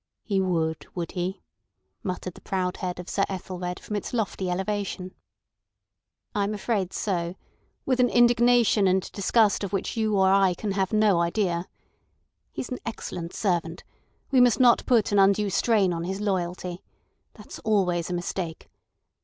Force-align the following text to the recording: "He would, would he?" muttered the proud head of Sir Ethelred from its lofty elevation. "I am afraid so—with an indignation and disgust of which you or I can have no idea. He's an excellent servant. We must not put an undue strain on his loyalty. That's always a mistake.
"He 0.23 0.41
would, 0.41 0.87
would 0.95 1.11
he?" 1.11 1.43
muttered 2.01 2.33
the 2.33 2.41
proud 2.41 2.77
head 2.77 2.99
of 2.99 3.07
Sir 3.07 3.23
Ethelred 3.29 3.79
from 3.79 3.95
its 3.95 4.13
lofty 4.15 4.49
elevation. 4.49 5.13
"I 6.33 6.43
am 6.43 6.55
afraid 6.55 6.91
so—with 6.91 7.99
an 7.99 8.09
indignation 8.09 8.87
and 8.87 9.03
disgust 9.11 9.63
of 9.63 9.73
which 9.73 9.95
you 9.95 10.17
or 10.17 10.27
I 10.33 10.55
can 10.55 10.71
have 10.71 10.91
no 10.91 11.19
idea. 11.21 11.67
He's 12.51 12.69
an 12.69 12.79
excellent 12.83 13.35
servant. 13.35 13.83
We 14.31 14.41
must 14.41 14.59
not 14.59 14.87
put 14.87 15.11
an 15.11 15.19
undue 15.19 15.51
strain 15.51 15.93
on 15.93 16.03
his 16.05 16.19
loyalty. 16.19 16.81
That's 17.35 17.59
always 17.59 18.09
a 18.09 18.13
mistake. 18.13 18.71